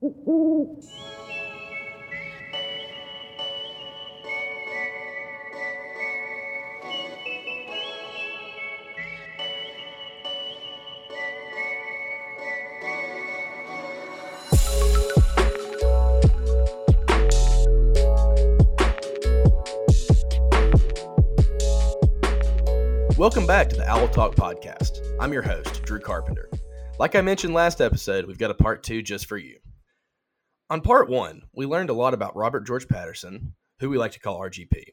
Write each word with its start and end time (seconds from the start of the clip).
Welcome 0.00 0.14
back 23.48 23.68
to 23.70 23.76
the 23.76 23.84
Owl 23.88 24.06
Talk 24.06 24.36
podcast. 24.36 25.00
I'm 25.18 25.32
your 25.32 25.42
host, 25.42 25.82
Drew 25.82 25.98
Carpenter. 25.98 26.48
Like 27.00 27.16
I 27.16 27.20
mentioned 27.20 27.52
last 27.52 27.80
episode, 27.80 28.26
we've 28.26 28.38
got 28.38 28.52
a 28.52 28.54
part 28.54 28.84
two 28.84 29.02
just 29.02 29.26
for 29.26 29.36
you. 29.36 29.58
On 30.70 30.82
part 30.82 31.08
one, 31.08 31.44
we 31.54 31.64
learned 31.64 31.88
a 31.88 31.94
lot 31.94 32.12
about 32.12 32.36
Robert 32.36 32.66
George 32.66 32.88
Patterson, 32.88 33.54
who 33.80 33.88
we 33.88 33.96
like 33.96 34.12
to 34.12 34.20
call 34.20 34.38
RGP. 34.38 34.84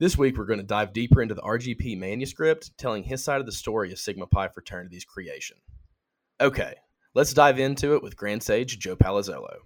This 0.00 0.18
week, 0.18 0.36
we're 0.36 0.46
going 0.46 0.58
to 0.58 0.66
dive 0.66 0.92
deeper 0.92 1.22
into 1.22 1.34
the 1.34 1.42
RGP 1.42 1.96
manuscript, 1.96 2.76
telling 2.76 3.04
his 3.04 3.22
side 3.22 3.38
of 3.38 3.46
the 3.46 3.52
story 3.52 3.92
of 3.92 4.00
Sigma 4.00 4.26
Pi 4.26 4.48
fraternity's 4.48 5.04
creation. 5.04 5.58
Okay, 6.40 6.74
let's 7.14 7.32
dive 7.32 7.60
into 7.60 7.94
it 7.94 8.02
with 8.02 8.16
Grand 8.16 8.42
Sage 8.42 8.80
Joe 8.80 8.96
Palazzolo. 8.96 9.58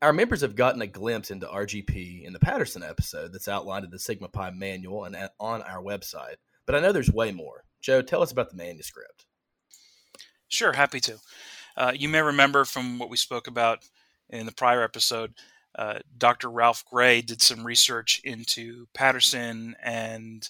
Our 0.00 0.14
members 0.14 0.40
have 0.40 0.56
gotten 0.56 0.80
a 0.80 0.86
glimpse 0.86 1.30
into 1.30 1.46
RGP 1.46 2.24
in 2.24 2.32
the 2.32 2.38
Patterson 2.38 2.82
episode 2.82 3.34
that's 3.34 3.48
outlined 3.48 3.84
in 3.84 3.90
the 3.90 3.98
Sigma 3.98 4.28
Pi 4.28 4.50
manual 4.52 5.04
and 5.04 5.16
on 5.38 5.60
our 5.62 5.82
website, 5.82 6.36
but 6.64 6.74
I 6.74 6.80
know 6.80 6.92
there's 6.92 7.12
way 7.12 7.30
more. 7.30 7.64
Joe, 7.82 8.00
tell 8.00 8.22
us 8.22 8.32
about 8.32 8.48
the 8.48 8.56
manuscript. 8.56 9.26
Sure, 10.48 10.72
happy 10.72 11.00
to. 11.00 11.18
Uh, 11.76 11.92
you 11.94 12.08
may 12.08 12.22
remember 12.22 12.64
from 12.64 12.98
what 12.98 13.10
we 13.10 13.18
spoke 13.18 13.48
about 13.48 13.80
in 14.30 14.46
the 14.46 14.52
prior 14.52 14.82
episode, 14.82 15.34
uh, 15.76 15.98
Dr. 16.16 16.48
Ralph 16.50 16.84
Gray 16.90 17.20
did 17.20 17.42
some 17.42 17.66
research 17.66 18.20
into 18.24 18.86
Patterson 18.94 19.76
and 19.82 20.48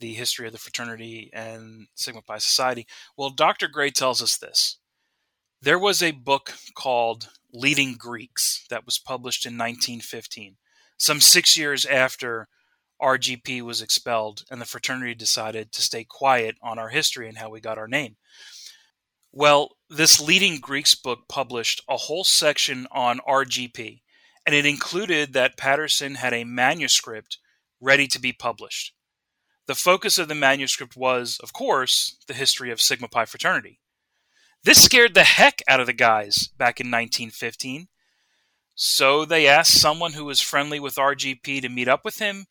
the 0.00 0.12
history 0.14 0.46
of 0.46 0.52
the 0.52 0.58
fraternity 0.58 1.30
and 1.32 1.86
Sigma 1.94 2.22
Pi 2.22 2.38
Society. 2.38 2.86
Well, 3.16 3.30
Dr. 3.30 3.68
Gray 3.68 3.90
tells 3.90 4.22
us 4.22 4.36
this. 4.36 4.78
There 5.62 5.78
was 5.78 6.02
a 6.02 6.10
book 6.10 6.52
called 6.74 7.30
Leading 7.52 7.94
Greeks 7.94 8.66
that 8.68 8.84
was 8.84 8.98
published 8.98 9.46
in 9.46 9.54
1915, 9.54 10.56
some 10.98 11.20
six 11.20 11.56
years 11.56 11.86
after 11.86 12.48
RGP 13.00 13.62
was 13.62 13.82
expelled, 13.82 14.44
and 14.50 14.60
the 14.60 14.66
fraternity 14.66 15.14
decided 15.14 15.72
to 15.72 15.82
stay 15.82 16.04
quiet 16.04 16.56
on 16.62 16.78
our 16.78 16.88
history 16.88 17.28
and 17.28 17.38
how 17.38 17.48
we 17.48 17.60
got 17.60 17.78
our 17.78 17.88
name. 17.88 18.16
Well, 19.32 19.75
this 19.88 20.20
leading 20.20 20.58
Greeks 20.58 20.94
book 20.94 21.28
published 21.28 21.82
a 21.88 21.96
whole 21.96 22.24
section 22.24 22.86
on 22.90 23.20
RGP, 23.20 24.00
and 24.44 24.54
it 24.54 24.66
included 24.66 25.32
that 25.32 25.56
Patterson 25.56 26.16
had 26.16 26.32
a 26.32 26.44
manuscript 26.44 27.38
ready 27.80 28.06
to 28.08 28.20
be 28.20 28.32
published. 28.32 28.92
The 29.66 29.74
focus 29.74 30.18
of 30.18 30.28
the 30.28 30.34
manuscript 30.34 30.96
was, 30.96 31.38
of 31.42 31.52
course, 31.52 32.16
the 32.26 32.34
history 32.34 32.70
of 32.70 32.80
Sigma 32.80 33.08
Pi 33.08 33.24
fraternity. 33.24 33.80
This 34.62 34.82
scared 34.82 35.14
the 35.14 35.24
heck 35.24 35.62
out 35.68 35.80
of 35.80 35.86
the 35.86 35.92
guys 35.92 36.48
back 36.58 36.80
in 36.80 36.86
1915. 36.86 37.88
So 38.74 39.24
they 39.24 39.46
asked 39.46 39.80
someone 39.80 40.12
who 40.12 40.24
was 40.24 40.40
friendly 40.40 40.78
with 40.78 40.96
RGP 40.96 41.62
to 41.62 41.68
meet 41.68 41.88
up 41.88 42.04
with 42.04 42.18
him 42.18 42.46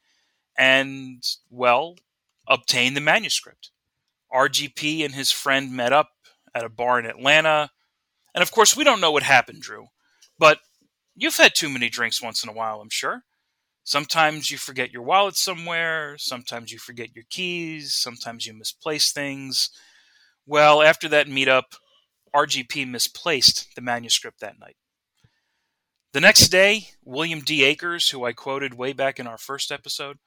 and, 0.57 1.23
well, 1.49 1.97
obtain 2.47 2.93
the 2.93 3.01
manuscript. 3.01 3.71
RGP 4.33 5.05
and 5.05 5.13
his 5.13 5.31
friend 5.31 5.71
met 5.71 5.93
up 5.93 6.14
at 6.55 6.63
a 6.63 6.69
bar 6.69 6.97
in 6.99 7.05
Atlanta. 7.05 7.69
And 8.33 8.41
of 8.41 8.51
course, 8.51 8.75
we 8.75 8.83
don't 8.83 9.01
know 9.01 9.11
what 9.11 9.23
happened, 9.23 9.61
Drew. 9.61 9.87
But 10.39 10.59
you've 11.15 11.37
had 11.37 11.53
too 11.53 11.69
many 11.69 11.89
drinks 11.89 12.21
once 12.21 12.43
in 12.43 12.49
a 12.49 12.53
while, 12.53 12.81
I'm 12.81 12.89
sure. 12.89 13.23
Sometimes 13.83 14.49
you 14.49 14.57
forget 14.57 14.91
your 14.91 15.03
wallet 15.03 15.35
somewhere. 15.35 16.15
Sometimes 16.17 16.71
you 16.71 16.79
forget 16.79 17.13
your 17.13 17.25
keys. 17.29 17.93
Sometimes 17.93 18.47
you 18.47 18.53
misplace 18.53 19.11
things. 19.11 19.69
Well, 20.47 20.81
after 20.81 21.07
that 21.09 21.27
meetup, 21.27 21.75
RGP 22.35 22.89
misplaced 22.89 23.67
the 23.75 23.81
manuscript 23.81 24.39
that 24.39 24.59
night. 24.59 24.77
The 26.13 26.21
next 26.21 26.47
day, 26.47 26.87
William 27.03 27.41
D. 27.41 27.63
Akers, 27.63 28.09
who 28.09 28.23
I 28.25 28.33
quoted 28.33 28.73
way 28.73 28.93
back 28.93 29.19
in 29.19 29.27
our 29.27 29.37
first 29.37 29.71
episode, 29.71 30.17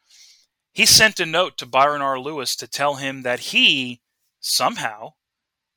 he 0.72 0.86
sent 0.86 1.18
a 1.18 1.26
note 1.26 1.58
to 1.58 1.66
Byron 1.66 2.02
R. 2.02 2.20
Lewis 2.20 2.54
to 2.56 2.68
tell 2.68 2.96
him 2.96 3.22
that 3.22 3.40
he, 3.40 4.02
somehow, 4.38 5.14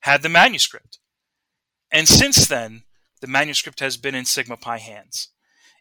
had 0.01 0.22
the 0.22 0.29
manuscript. 0.29 1.00
And 1.91 2.07
since 2.07 2.47
then, 2.47 2.84
the 3.22 3.28
manuscript 3.28 3.79
has 3.79 3.97
been 3.97 4.16
in 4.16 4.25
Sigma 4.25 4.57
Pi 4.57 4.78
hands. 4.78 5.29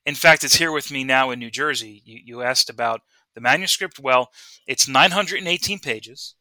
In 0.06 0.14
fact, 0.14 0.44
it's 0.44 0.56
here 0.56 0.72
with 0.72 0.90
me 0.90 1.04
now 1.04 1.30
in 1.30 1.38
New 1.38 1.50
Jersey. 1.50 2.02
You, 2.04 2.20
you 2.24 2.42
asked 2.42 2.70
about 2.70 3.02
the 3.34 3.40
manuscript. 3.40 3.98
Well, 3.98 4.30
it's 4.66 4.88
918 4.88 5.78
pages, 5.78 6.34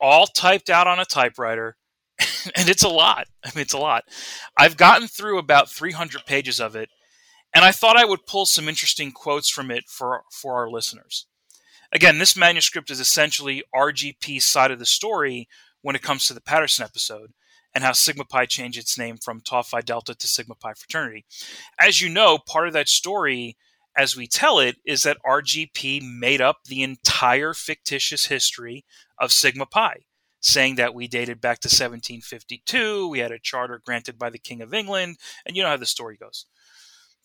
all 0.00 0.26
typed 0.26 0.70
out 0.70 0.86
on 0.86 0.98
a 0.98 1.04
typewriter, 1.04 1.76
and 2.56 2.68
it's 2.68 2.82
a 2.82 2.88
lot. 2.88 3.26
I 3.44 3.50
mean, 3.54 3.62
it's 3.62 3.74
a 3.74 3.78
lot. 3.78 4.04
I've 4.56 4.76
gotten 4.76 5.08
through 5.08 5.38
about 5.38 5.70
300 5.70 6.24
pages 6.26 6.60
of 6.60 6.76
it, 6.76 6.88
and 7.54 7.64
I 7.64 7.72
thought 7.72 7.96
I 7.96 8.04
would 8.04 8.26
pull 8.26 8.46
some 8.46 8.68
interesting 8.68 9.12
quotes 9.12 9.50
from 9.50 9.70
it 9.70 9.84
for, 9.88 10.22
for 10.30 10.54
our 10.54 10.70
listeners. 10.70 11.26
Again, 11.92 12.18
this 12.18 12.36
manuscript 12.36 12.90
is 12.90 13.00
essentially 13.00 13.64
RGP's 13.74 14.46
side 14.46 14.70
of 14.70 14.78
the 14.78 14.86
story 14.86 15.48
when 15.82 15.96
it 15.96 16.02
comes 16.02 16.26
to 16.26 16.34
the 16.34 16.40
Patterson 16.40 16.84
episode 16.84 17.32
and 17.74 17.84
how 17.84 17.92
Sigma 17.92 18.24
Pi 18.24 18.46
changed 18.46 18.78
its 18.78 18.98
name 18.98 19.16
from 19.16 19.40
Tau 19.40 19.62
Phi 19.62 19.80
Delta 19.80 20.14
to 20.14 20.26
Sigma 20.28 20.54
Pi 20.54 20.74
Fraternity. 20.74 21.24
As 21.78 22.00
you 22.00 22.08
know, 22.08 22.38
part 22.38 22.66
of 22.66 22.72
that 22.72 22.88
story, 22.88 23.56
as 23.96 24.16
we 24.16 24.26
tell 24.26 24.58
it, 24.58 24.76
is 24.84 25.02
that 25.04 25.18
RGP 25.24 26.02
made 26.02 26.40
up 26.40 26.64
the 26.64 26.82
entire 26.82 27.54
fictitious 27.54 28.26
history 28.26 28.84
of 29.18 29.32
Sigma 29.32 29.66
Pi, 29.66 30.00
saying 30.40 30.76
that 30.76 30.94
we 30.94 31.06
dated 31.06 31.40
back 31.40 31.60
to 31.60 31.68
1752, 31.68 33.08
we 33.08 33.18
had 33.20 33.32
a 33.32 33.38
charter 33.38 33.80
granted 33.84 34.18
by 34.18 34.30
the 34.30 34.38
King 34.38 34.62
of 34.62 34.74
England, 34.74 35.18
and 35.46 35.56
you 35.56 35.62
know 35.62 35.68
how 35.68 35.76
the 35.76 35.86
story 35.86 36.16
goes. 36.16 36.46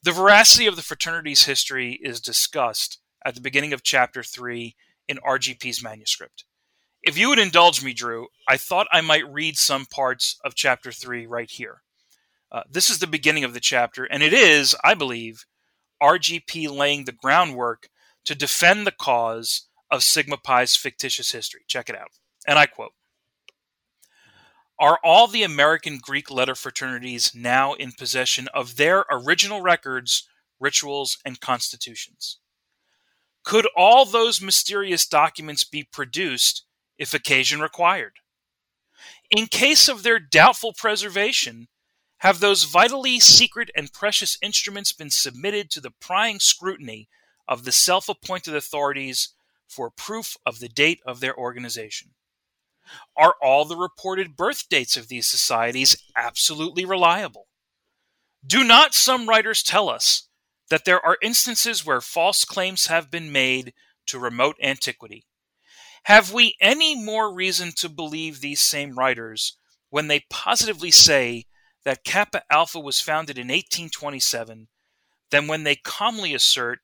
The 0.03 0.11
veracity 0.11 0.67
of 0.67 0.75
the 0.75 0.83
fraternity's 0.83 1.45
history 1.45 1.99
is 2.03 2.21
discussed 2.21 2.99
at 3.25 3.33
the 3.33 3.41
beginning 3.41 3.73
of 3.73 3.81
chapter 3.81 4.21
3 4.21 4.75
in 5.07 5.17
RGP's 5.17 5.81
manuscript. 5.81 6.45
If 7.05 7.19
you 7.19 7.29
would 7.29 7.37
indulge 7.37 7.83
me, 7.83 7.93
Drew, 7.93 8.29
I 8.47 8.57
thought 8.57 8.87
I 8.91 9.01
might 9.01 9.31
read 9.31 9.59
some 9.59 9.85
parts 9.85 10.39
of 10.43 10.55
chapter 10.55 10.91
3 10.91 11.27
right 11.27 11.49
here. 11.49 11.83
Uh, 12.51 12.63
this 12.67 12.89
is 12.89 12.97
the 12.97 13.05
beginning 13.05 13.43
of 13.43 13.53
the 13.53 13.59
chapter, 13.59 14.05
and 14.05 14.23
it 14.23 14.33
is, 14.33 14.75
I 14.83 14.95
believe, 14.95 15.45
RGP 16.01 16.67
laying 16.75 17.05
the 17.05 17.11
groundwork 17.11 17.89
to 18.25 18.33
defend 18.33 18.87
the 18.87 18.91
cause 18.91 19.67
of 19.91 20.03
Sigma 20.03 20.37
Pi's 20.37 20.75
fictitious 20.75 21.31
history. 21.31 21.61
Check 21.67 21.89
it 21.89 21.95
out. 21.95 22.09
And 22.47 22.57
I 22.57 22.65
quote 22.65 22.93
Are 24.79 24.99
all 25.03 25.27
the 25.27 25.43
American 25.43 25.99
Greek 26.01 26.31
letter 26.31 26.55
fraternities 26.55 27.33
now 27.35 27.73
in 27.73 27.91
possession 27.91 28.47
of 28.51 28.77
their 28.77 29.05
original 29.11 29.61
records, 29.61 30.27
rituals, 30.59 31.19
and 31.23 31.39
constitutions? 31.39 32.39
Could 33.43 33.67
all 33.77 34.05
those 34.05 34.41
mysterious 34.41 35.05
documents 35.05 35.63
be 35.63 35.83
produced 35.83 36.64
if 36.97 37.13
occasion 37.13 37.59
required. 37.59 38.13
In 39.29 39.47
case 39.47 39.87
of 39.87 40.03
their 40.03 40.19
doubtful 40.19 40.73
preservation, 40.73 41.67
have 42.19 42.39
those 42.39 42.63
vitally 42.63 43.19
secret 43.19 43.69
and 43.75 43.91
precious 43.91 44.37
instruments 44.41 44.93
been 44.93 45.09
submitted 45.09 45.69
to 45.71 45.81
the 45.81 45.91
prying 45.91 46.39
scrutiny 46.39 47.09
of 47.47 47.63
the 47.63 47.71
self 47.71 48.09
appointed 48.09 48.55
authorities 48.55 49.33
for 49.67 49.89
proof 49.89 50.37
of 50.45 50.59
the 50.59 50.69
date 50.69 51.01
of 51.05 51.19
their 51.19 51.37
organization? 51.37 52.11
Are 53.17 53.35
all 53.41 53.65
the 53.65 53.75
reported 53.75 54.35
birth 54.35 54.69
dates 54.69 54.95
of 54.95 55.07
these 55.07 55.27
societies 55.27 55.97
absolutely 56.15 56.85
reliable? 56.85 57.47
Do 58.45 58.63
not 58.63 58.93
some 58.93 59.27
writers 59.27 59.63
tell 59.63 59.89
us 59.89 60.29
that 60.69 60.85
there 60.85 61.03
are 61.03 61.17
instances 61.21 61.85
where 61.85 62.01
false 62.01 62.45
claims 62.45 62.87
have 62.87 63.09
been 63.09 63.31
made 63.31 63.73
to 64.07 64.19
remote 64.19 64.55
antiquity? 64.61 65.25
Have 66.05 66.31
we 66.31 66.55
any 66.61 66.95
more 66.95 67.33
reason 67.33 67.71
to 67.77 67.89
believe 67.89 68.39
these 68.39 68.61
same 68.61 68.93
writers 68.93 69.57
when 69.89 70.07
they 70.07 70.25
positively 70.29 70.91
say 70.91 71.45
that 71.83 72.03
Kappa 72.03 72.43
Alpha 72.51 72.79
was 72.79 73.01
founded 73.01 73.39
in 73.39 73.47
1827 73.47 74.67
than 75.31 75.47
when 75.47 75.63
they 75.63 75.75
calmly 75.75 76.35
assert 76.35 76.81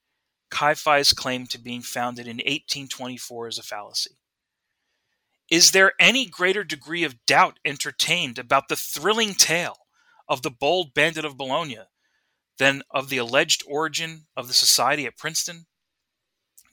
Chi 0.49 0.73
Phi's 0.73 1.13
claim 1.13 1.45
to 1.47 1.59
being 1.59 1.83
founded 1.83 2.25
in 2.25 2.37
1824 2.37 3.47
is 3.49 3.59
a 3.59 3.63
fallacy? 3.63 4.17
Is 5.51 5.69
there 5.69 5.93
any 5.99 6.25
greater 6.25 6.63
degree 6.63 7.03
of 7.03 7.23
doubt 7.27 7.59
entertained 7.63 8.39
about 8.39 8.69
the 8.69 8.75
thrilling 8.75 9.35
tale 9.35 9.85
of 10.27 10.41
the 10.41 10.49
bold 10.49 10.95
bandit 10.95 11.25
of 11.25 11.37
Bologna 11.37 11.81
than 12.57 12.81
of 12.89 13.09
the 13.09 13.17
alleged 13.17 13.63
origin 13.67 14.25
of 14.35 14.47
the 14.47 14.55
society 14.55 15.05
at 15.05 15.15
Princeton? 15.15 15.67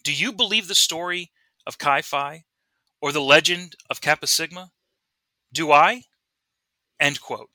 Do 0.03 0.15
you 0.15 0.33
believe 0.33 0.67
the 0.67 0.75
story 0.75 1.31
of 1.69 1.79
Chi 1.79 2.03
Phi 2.03 2.45
or 3.01 3.13
the 3.13 3.21
legend 3.21 3.77
of 3.89 4.01
Kappa 4.01 4.27
Sigma? 4.27 4.73
Do 5.53 5.71
I? 5.71 6.03
End 6.99 7.21
quote. 7.21 7.51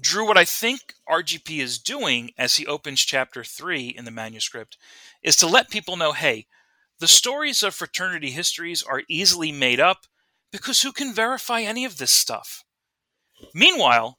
Drew, 0.00 0.26
what 0.26 0.38
I 0.38 0.46
think 0.46 0.94
RGP 1.06 1.58
is 1.58 1.78
doing 1.78 2.30
as 2.38 2.56
he 2.56 2.66
opens 2.66 3.00
chapter 3.00 3.44
three 3.44 3.88
in 3.88 4.06
the 4.06 4.10
manuscript 4.10 4.78
is 5.22 5.36
to 5.36 5.46
let 5.46 5.68
people 5.68 5.96
know 5.96 6.12
hey, 6.12 6.46
the 6.98 7.08
stories 7.08 7.62
of 7.62 7.74
fraternity 7.74 8.30
histories 8.30 8.82
are 8.82 9.02
easily 9.08 9.52
made 9.52 9.80
up 9.80 10.06
because 10.50 10.82
who 10.82 10.92
can 10.92 11.12
verify 11.12 11.60
any 11.60 11.84
of 11.84 11.98
this 11.98 12.12
stuff? 12.12 12.64
Meanwhile, 13.54 14.18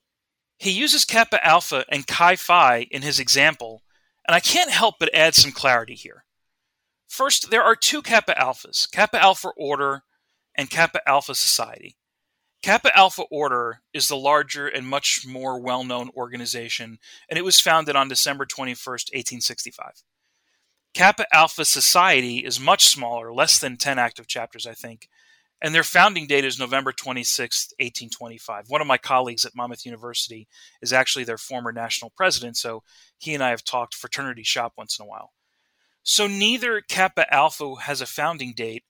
he 0.57 0.69
uses 0.69 1.05
Kappa 1.05 1.43
Alpha 1.45 1.85
and 1.89 2.05
Chi 2.05 2.35
Phi 2.35 2.87
in 2.91 3.01
his 3.01 3.19
example, 3.19 3.81
and 4.27 4.35
I 4.35 4.39
can't 4.39 4.69
help 4.69 4.95
but 4.99 5.13
add 5.13 5.33
some 5.33 5.51
clarity 5.51 5.95
here. 5.95 6.22
First, 7.13 7.51
there 7.51 7.61
are 7.61 7.75
two 7.75 8.01
Kappa 8.01 8.33
Alphas 8.33 8.91
Kappa 8.91 9.21
Alpha 9.21 9.49
Order 9.55 10.01
and 10.55 10.67
Kappa 10.67 11.07
Alpha 11.07 11.35
Society. 11.35 11.95
Kappa 12.63 12.89
Alpha 12.97 13.21
Order 13.29 13.83
is 13.93 14.07
the 14.07 14.17
larger 14.17 14.67
and 14.67 14.87
much 14.87 15.23
more 15.23 15.61
well 15.61 15.83
known 15.83 16.09
organization, 16.17 16.97
and 17.29 17.37
it 17.37 17.43
was 17.45 17.59
founded 17.59 17.95
on 17.95 18.07
December 18.07 18.47
21st, 18.47 19.13
1865. 19.13 20.01
Kappa 20.95 21.27
Alpha 21.31 21.65
Society 21.65 22.39
is 22.39 22.59
much 22.59 22.85
smaller, 22.85 23.31
less 23.31 23.59
than 23.59 23.77
10 23.77 23.99
active 23.99 24.25
chapters, 24.25 24.65
I 24.65 24.73
think, 24.73 25.07
and 25.61 25.75
their 25.75 25.83
founding 25.83 26.25
date 26.25 26.45
is 26.45 26.57
November 26.57 26.91
26th, 26.91 27.73
1825. 27.77 28.71
One 28.71 28.81
of 28.81 28.87
my 28.87 28.97
colleagues 28.97 29.45
at 29.45 29.55
Monmouth 29.55 29.85
University 29.85 30.47
is 30.81 30.91
actually 30.91 31.25
their 31.25 31.37
former 31.37 31.71
national 31.71 32.09
president, 32.17 32.57
so 32.57 32.81
he 33.19 33.35
and 33.35 33.43
I 33.43 33.51
have 33.51 33.63
talked 33.63 33.93
fraternity 33.93 34.41
shop 34.41 34.73
once 34.79 34.97
in 34.97 35.05
a 35.05 35.07
while. 35.07 35.29
So 36.03 36.27
neither 36.27 36.81
Kappa 36.81 37.33
Alpha 37.33 37.75
has 37.81 38.01
a 38.01 38.05
founding 38.05 38.53
date, 38.53 38.83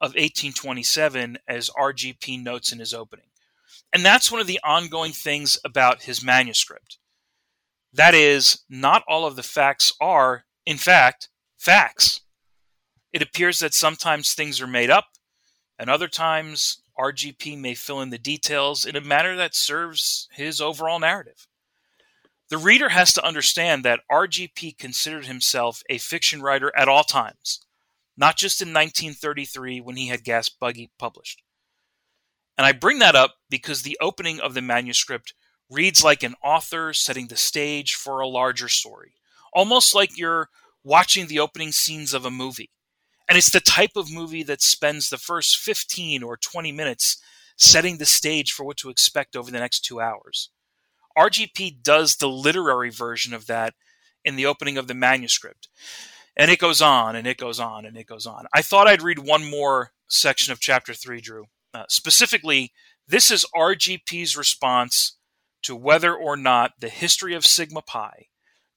of 0.00 0.10
1827 0.10 1.38
as 1.48 1.70
RGP 1.70 2.42
notes 2.42 2.72
in 2.72 2.78
his 2.78 2.94
opening. 2.94 3.26
And 3.92 4.04
that's 4.04 4.30
one 4.30 4.40
of 4.40 4.46
the 4.46 4.60
ongoing 4.62 5.12
things 5.12 5.58
about 5.64 6.02
his 6.02 6.22
manuscript. 6.22 6.98
That 7.92 8.14
is, 8.14 8.64
not 8.68 9.02
all 9.08 9.26
of 9.26 9.34
the 9.34 9.42
facts 9.42 9.92
are, 10.00 10.44
in 10.64 10.76
fact, 10.76 11.28
facts. 11.56 12.20
It 13.12 13.22
appears 13.22 13.58
that 13.58 13.74
sometimes 13.74 14.34
things 14.34 14.60
are 14.60 14.66
made 14.66 14.90
up, 14.90 15.06
and 15.78 15.90
other 15.90 16.08
times 16.08 16.82
RGP 16.98 17.58
may 17.58 17.74
fill 17.74 18.00
in 18.00 18.10
the 18.10 18.18
details 18.18 18.84
in 18.84 18.94
a 18.94 19.00
manner 19.00 19.34
that 19.36 19.54
serves 19.54 20.28
his 20.32 20.60
overall 20.60 21.00
narrative. 21.00 21.47
The 22.50 22.58
reader 22.58 22.88
has 22.90 23.12
to 23.14 23.24
understand 23.24 23.84
that 23.84 24.00
RGP 24.10 24.78
considered 24.78 25.26
himself 25.26 25.82
a 25.90 25.98
fiction 25.98 26.40
writer 26.40 26.72
at 26.76 26.88
all 26.88 27.04
times 27.04 27.60
not 28.18 28.36
just 28.36 28.60
in 28.60 28.68
1933 28.68 29.80
when 29.80 29.96
he 29.96 30.08
had 30.08 30.24
Gas 30.24 30.48
Buggy 30.48 30.90
published. 30.98 31.40
And 32.58 32.66
I 32.66 32.72
bring 32.72 32.98
that 32.98 33.14
up 33.14 33.36
because 33.48 33.82
the 33.82 33.96
opening 34.00 34.40
of 34.40 34.54
the 34.54 34.60
manuscript 34.60 35.34
reads 35.70 36.02
like 36.02 36.24
an 36.24 36.34
author 36.42 36.92
setting 36.92 37.28
the 37.28 37.36
stage 37.36 37.94
for 37.94 38.18
a 38.18 38.26
larger 38.26 38.68
story, 38.68 39.12
almost 39.52 39.94
like 39.94 40.18
you're 40.18 40.48
watching 40.82 41.28
the 41.28 41.38
opening 41.38 41.70
scenes 41.70 42.12
of 42.12 42.24
a 42.24 42.30
movie. 42.30 42.70
And 43.28 43.38
it's 43.38 43.50
the 43.50 43.60
type 43.60 43.92
of 43.94 44.12
movie 44.12 44.42
that 44.42 44.62
spends 44.62 45.08
the 45.08 45.18
first 45.18 45.56
15 45.56 46.24
or 46.24 46.36
20 46.36 46.72
minutes 46.72 47.22
setting 47.56 47.98
the 47.98 48.06
stage 48.06 48.50
for 48.50 48.64
what 48.64 48.78
to 48.78 48.90
expect 48.90 49.36
over 49.36 49.50
the 49.50 49.60
next 49.60 49.84
two 49.84 50.00
hours. 50.00 50.50
RGP 51.18 51.82
does 51.82 52.16
the 52.16 52.28
literary 52.28 52.90
version 52.90 53.34
of 53.34 53.46
that 53.46 53.74
in 54.24 54.36
the 54.36 54.46
opening 54.46 54.78
of 54.78 54.86
the 54.86 54.94
manuscript. 54.94 55.68
And 56.36 56.50
it 56.50 56.60
goes 56.60 56.80
on 56.80 57.16
and 57.16 57.26
it 57.26 57.36
goes 57.36 57.58
on 57.58 57.84
and 57.84 57.96
it 57.96 58.06
goes 58.06 58.26
on. 58.26 58.46
I 58.54 58.62
thought 58.62 58.86
I'd 58.86 59.02
read 59.02 59.18
one 59.18 59.50
more 59.50 59.90
section 60.08 60.52
of 60.52 60.60
chapter 60.60 60.94
three, 60.94 61.20
Drew. 61.20 61.46
Uh, 61.74 61.84
specifically, 61.88 62.72
this 63.06 63.30
is 63.30 63.46
RGP's 63.54 64.36
response 64.36 65.16
to 65.62 65.74
whether 65.74 66.14
or 66.14 66.36
not 66.36 66.72
the 66.78 66.88
history 66.88 67.34
of 67.34 67.44
Sigma 67.44 67.82
Pi, 67.82 68.26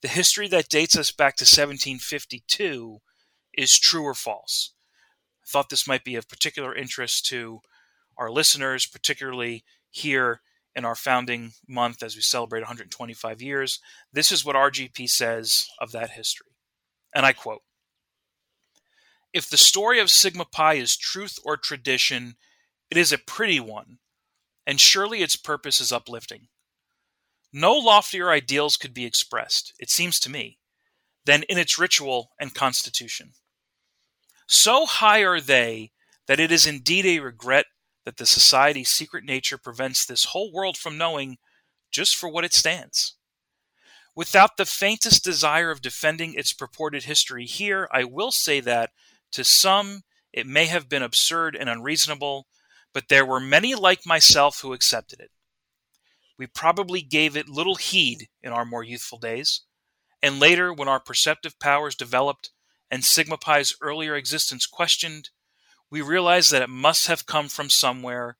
the 0.00 0.08
history 0.08 0.48
that 0.48 0.68
dates 0.68 0.96
us 0.96 1.12
back 1.12 1.36
to 1.36 1.44
1752, 1.44 2.98
is 3.56 3.78
true 3.78 4.02
or 4.02 4.14
false. 4.14 4.72
I 5.42 5.46
thought 5.46 5.68
this 5.68 5.86
might 5.86 6.02
be 6.02 6.16
of 6.16 6.28
particular 6.28 6.74
interest 6.74 7.26
to 7.26 7.60
our 8.16 8.30
listeners, 8.30 8.86
particularly 8.86 9.64
here 9.90 10.40
in 10.74 10.84
our 10.84 10.94
founding 10.94 11.52
month 11.68 12.02
as 12.02 12.16
we 12.16 12.22
celebrate 12.22 12.60
125 12.60 13.42
years. 13.42 13.80
This 14.12 14.32
is 14.32 14.44
what 14.44 14.56
RGP 14.56 15.08
says 15.08 15.66
of 15.78 15.92
that 15.92 16.10
history. 16.10 16.56
And 17.14 17.26
I 17.26 17.32
quote 17.32 17.62
If 19.32 19.48
the 19.48 19.56
story 19.56 20.00
of 20.00 20.10
Sigma 20.10 20.44
Pi 20.44 20.74
is 20.74 20.96
truth 20.96 21.38
or 21.44 21.56
tradition, 21.56 22.36
it 22.90 22.96
is 22.96 23.12
a 23.12 23.18
pretty 23.18 23.60
one, 23.60 23.98
and 24.66 24.80
surely 24.80 25.22
its 25.22 25.36
purpose 25.36 25.80
is 25.80 25.92
uplifting. 25.92 26.48
No 27.52 27.74
loftier 27.74 28.30
ideals 28.30 28.76
could 28.76 28.94
be 28.94 29.04
expressed, 29.04 29.74
it 29.78 29.90
seems 29.90 30.18
to 30.20 30.30
me, 30.30 30.58
than 31.26 31.42
in 31.44 31.58
its 31.58 31.78
ritual 31.78 32.30
and 32.40 32.54
constitution. 32.54 33.32
So 34.48 34.86
high 34.86 35.20
are 35.20 35.40
they 35.40 35.92
that 36.26 36.40
it 36.40 36.50
is 36.50 36.66
indeed 36.66 37.04
a 37.06 37.20
regret 37.20 37.66
that 38.04 38.16
the 38.16 38.26
society's 38.26 38.88
secret 38.90 39.24
nature 39.24 39.58
prevents 39.58 40.04
this 40.04 40.26
whole 40.26 40.52
world 40.52 40.76
from 40.76 40.98
knowing 40.98 41.38
just 41.90 42.16
for 42.16 42.28
what 42.28 42.44
it 42.44 42.52
stands. 42.52 43.16
Without 44.14 44.56
the 44.56 44.66
faintest 44.66 45.24
desire 45.24 45.70
of 45.70 45.80
defending 45.80 46.34
its 46.34 46.52
purported 46.52 47.04
history 47.04 47.46
here, 47.46 47.88
I 47.92 48.04
will 48.04 48.30
say 48.30 48.60
that, 48.60 48.90
to 49.32 49.44
some, 49.44 50.02
it 50.32 50.46
may 50.46 50.66
have 50.66 50.88
been 50.88 51.02
absurd 51.02 51.56
and 51.56 51.68
unreasonable, 51.68 52.46
but 52.92 53.08
there 53.08 53.24
were 53.24 53.40
many 53.40 53.74
like 53.74 54.04
myself 54.04 54.60
who 54.60 54.72
accepted 54.74 55.20
it. 55.20 55.30
We 56.38 56.46
probably 56.46 57.00
gave 57.00 57.36
it 57.36 57.48
little 57.48 57.76
heed 57.76 58.28
in 58.42 58.52
our 58.52 58.64
more 58.64 58.82
youthful 58.82 59.18
days, 59.18 59.62
and 60.22 60.38
later, 60.38 60.72
when 60.72 60.88
our 60.88 61.00
perceptive 61.00 61.58
powers 61.58 61.94
developed 61.94 62.50
and 62.90 63.04
Sigma 63.04 63.38
Pi's 63.38 63.74
earlier 63.80 64.14
existence 64.14 64.66
questioned, 64.66 65.30
we 65.92 66.00
realize 66.00 66.48
that 66.48 66.62
it 66.62 66.70
must 66.70 67.06
have 67.06 67.26
come 67.26 67.48
from 67.48 67.68
somewhere. 67.68 68.38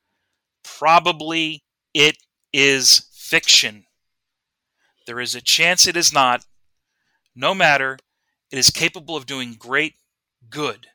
Probably 0.64 1.62
it 1.92 2.16
is 2.50 3.10
fiction. 3.12 3.84
There 5.06 5.20
is 5.20 5.34
a 5.34 5.42
chance 5.42 5.86
it 5.86 5.94
is 5.94 6.14
not. 6.14 6.46
No 7.36 7.54
matter, 7.54 7.98
it 8.50 8.58
is 8.58 8.70
capable 8.70 9.16
of 9.16 9.26
doing 9.26 9.56
great 9.58 9.96
good, 10.48 10.86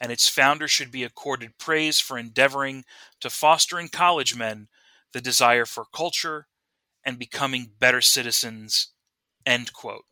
and 0.00 0.10
its 0.10 0.28
founder 0.28 0.66
should 0.66 0.90
be 0.90 1.04
accorded 1.04 1.56
praise 1.56 2.00
for 2.00 2.18
endeavoring 2.18 2.84
to 3.20 3.30
foster 3.30 3.78
in 3.78 3.86
college 3.86 4.34
men 4.34 4.66
the 5.12 5.20
desire 5.20 5.64
for 5.64 5.84
culture 5.94 6.48
and 7.04 7.16
becoming 7.16 7.70
better 7.78 8.00
citizens. 8.00 8.88
End 9.46 9.72
quote. 9.72 10.04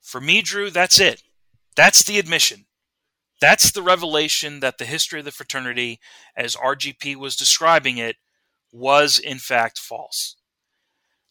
For 0.00 0.22
me, 0.22 0.40
Drew, 0.40 0.70
that's 0.70 0.98
it. 0.98 1.22
That's 1.76 2.02
the 2.02 2.18
admission. 2.18 2.64
That's 3.40 3.70
the 3.70 3.82
revelation 3.82 4.60
that 4.60 4.78
the 4.78 4.84
history 4.84 5.18
of 5.18 5.24
the 5.24 5.32
fraternity, 5.32 5.98
as 6.36 6.56
RGP 6.56 7.16
was 7.16 7.36
describing 7.36 7.96
it, 7.98 8.16
was 8.72 9.18
in 9.18 9.38
fact 9.38 9.78
false. 9.78 10.36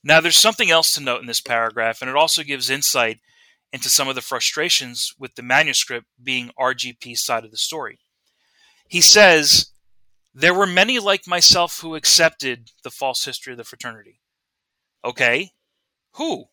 Now, 0.04 0.22
there's 0.22 0.38
something 0.38 0.72
else 0.72 0.94
to 0.94 1.02
note 1.02 1.22
in 1.22 1.28
this 1.28 1.42
paragraph, 1.42 2.02
and 2.02 2.10
it 2.10 2.16
also 2.16 2.44
gives 2.44 2.70
insight 2.70 3.20
into 3.72 3.90
some 3.90 4.08
of 4.08 4.16
the 4.16 4.22
frustrations 4.22 5.14
with 5.20 5.36
the 5.36 5.44
manuscript 5.44 6.08
being 6.22 6.52
RGP's 6.60 7.24
side 7.24 7.46
of 7.46 7.52
the 7.52 7.58
story. 7.58 8.00
He 8.88 9.02
says, 9.02 9.72
There 10.34 10.54
were 10.54 10.66
many 10.66 11.00
like 11.00 11.28
myself 11.28 11.82
who 11.82 11.96
accepted 11.96 12.72
the 12.84 12.90
false 12.90 13.26
history 13.26 13.54
of 13.54 13.58
the 13.58 13.64
fraternity. 13.64 14.22
Okay, 15.06 15.52
who? 16.14 16.46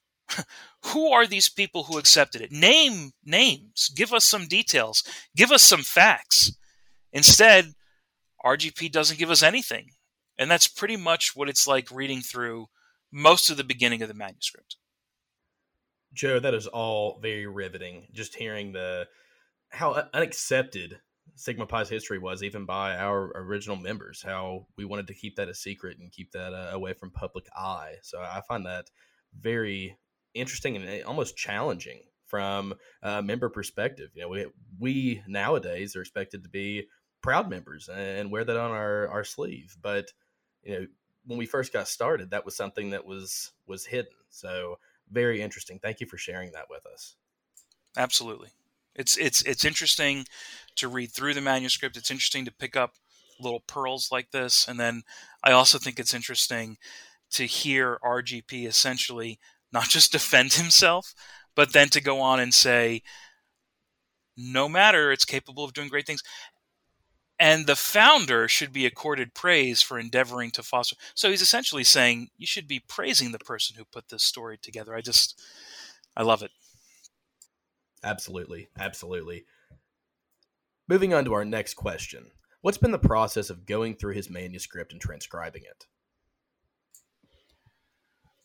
Who 0.86 1.10
are 1.10 1.26
these 1.26 1.48
people 1.48 1.84
who 1.84 1.98
accepted 1.98 2.40
it? 2.40 2.52
Name 2.52 3.12
names. 3.24 3.90
Give 3.94 4.12
us 4.12 4.24
some 4.24 4.46
details. 4.46 5.02
Give 5.36 5.50
us 5.50 5.62
some 5.62 5.82
facts. 5.82 6.56
Instead, 7.12 7.74
RGP 8.44 8.92
doesn't 8.92 9.18
give 9.18 9.30
us 9.30 9.42
anything. 9.42 9.90
And 10.38 10.50
that's 10.50 10.68
pretty 10.68 10.96
much 10.96 11.34
what 11.34 11.48
it's 11.48 11.66
like 11.66 11.90
reading 11.90 12.20
through 12.20 12.66
most 13.10 13.50
of 13.50 13.56
the 13.56 13.64
beginning 13.64 14.02
of 14.02 14.08
the 14.08 14.14
manuscript. 14.14 14.76
Joe, 16.12 16.38
that 16.40 16.54
is 16.54 16.66
all 16.66 17.18
very 17.20 17.46
riveting. 17.46 18.08
Just 18.12 18.34
hearing 18.34 18.72
the 18.72 19.06
how 19.70 20.08
unaccepted 20.14 21.00
Sigma 21.34 21.66
Pi's 21.66 21.88
history 21.88 22.18
was, 22.18 22.42
even 22.42 22.64
by 22.64 22.96
our 22.96 23.32
original 23.34 23.76
members, 23.76 24.22
how 24.22 24.66
we 24.76 24.84
wanted 24.84 25.06
to 25.08 25.14
keep 25.14 25.36
that 25.36 25.48
a 25.48 25.54
secret 25.54 25.98
and 25.98 26.12
keep 26.12 26.32
that 26.32 26.54
uh, 26.54 26.70
away 26.72 26.94
from 26.94 27.10
public 27.10 27.46
eye. 27.54 27.94
So 28.02 28.20
I 28.20 28.40
find 28.46 28.64
that 28.66 28.90
very 29.38 29.96
interesting 30.36 30.76
and 30.76 30.88
uh, 30.88 31.06
almost 31.06 31.36
challenging 31.36 32.00
from 32.26 32.74
a 33.02 33.22
member 33.22 33.48
perspective. 33.48 34.10
You 34.14 34.22
know, 34.22 34.28
we 34.28 34.46
we 34.78 35.22
nowadays 35.26 35.96
are 35.96 36.00
expected 36.00 36.42
to 36.42 36.48
be 36.48 36.86
proud 37.22 37.48
members 37.48 37.88
and 37.88 38.30
wear 38.30 38.44
that 38.44 38.56
on 38.56 38.70
our 38.70 39.08
our 39.08 39.24
sleeve, 39.24 39.76
but 39.80 40.12
you 40.62 40.80
know 40.80 40.86
when 41.24 41.38
we 41.38 41.46
first 41.46 41.72
got 41.72 41.88
started, 41.88 42.30
that 42.30 42.44
was 42.44 42.56
something 42.56 42.90
that 42.90 43.04
was 43.04 43.52
was 43.66 43.86
hidden. 43.86 44.12
So 44.30 44.78
very 45.10 45.40
interesting. 45.40 45.78
Thank 45.78 46.00
you 46.00 46.06
for 46.06 46.18
sharing 46.18 46.52
that 46.52 46.66
with 46.70 46.86
us. 46.86 47.16
Absolutely. 47.96 48.50
It's 48.94 49.16
it's 49.16 49.42
it's 49.42 49.64
interesting 49.64 50.26
to 50.76 50.88
read 50.88 51.12
through 51.12 51.34
the 51.34 51.40
manuscript. 51.40 51.96
It's 51.96 52.10
interesting 52.10 52.44
to 52.44 52.52
pick 52.52 52.76
up 52.76 52.94
little 53.38 53.60
pearls 53.60 54.10
like 54.10 54.30
this, 54.30 54.66
and 54.66 54.80
then 54.80 55.02
I 55.44 55.52
also 55.52 55.78
think 55.78 55.98
it's 55.98 56.14
interesting 56.14 56.78
to 57.32 57.44
hear 57.44 57.98
RGP 58.02 58.66
essentially 58.66 59.38
not 59.76 59.90
just 59.90 60.10
defend 60.10 60.54
himself, 60.54 61.14
but 61.54 61.74
then 61.74 61.88
to 61.90 62.00
go 62.00 62.22
on 62.22 62.40
and 62.40 62.54
say, 62.54 63.02
no 64.34 64.70
matter, 64.70 65.12
it's 65.12 65.26
capable 65.26 65.64
of 65.64 65.74
doing 65.74 65.88
great 65.88 66.06
things. 66.06 66.22
And 67.38 67.66
the 67.66 67.76
founder 67.76 68.48
should 68.48 68.72
be 68.72 68.86
accorded 68.86 69.34
praise 69.34 69.82
for 69.82 69.98
endeavoring 69.98 70.50
to 70.52 70.62
foster. 70.62 70.96
So 71.14 71.28
he's 71.28 71.42
essentially 71.42 71.84
saying 71.84 72.28
you 72.38 72.46
should 72.46 72.66
be 72.66 72.82
praising 72.88 73.32
the 73.32 73.38
person 73.38 73.76
who 73.76 73.84
put 73.84 74.08
this 74.08 74.22
story 74.22 74.56
together. 74.56 74.94
I 74.94 75.02
just, 75.02 75.42
I 76.16 76.22
love 76.22 76.42
it. 76.42 76.52
Absolutely. 78.02 78.68
Absolutely. 78.78 79.44
Moving 80.88 81.12
on 81.12 81.26
to 81.26 81.34
our 81.34 81.44
next 81.44 81.74
question. 81.74 82.30
What's 82.62 82.78
been 82.78 82.92
the 82.92 82.98
process 82.98 83.50
of 83.50 83.66
going 83.66 83.96
through 83.96 84.14
his 84.14 84.30
manuscript 84.30 84.92
and 84.92 85.02
transcribing 85.02 85.64
it? 85.64 85.84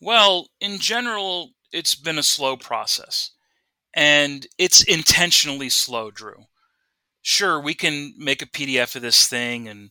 Well, 0.04 0.48
in 0.60 0.78
general, 0.78 1.52
it's 1.72 1.94
been 1.94 2.18
a 2.18 2.24
slow 2.24 2.56
process. 2.56 3.30
And 3.94 4.48
it's 4.58 4.82
intentionally 4.82 5.68
slow, 5.68 6.10
Drew. 6.10 6.46
Sure, 7.20 7.60
we 7.60 7.74
can 7.74 8.12
make 8.18 8.42
a 8.42 8.46
PDF 8.46 8.96
of 8.96 9.02
this 9.02 9.28
thing 9.28 9.68
and 9.68 9.90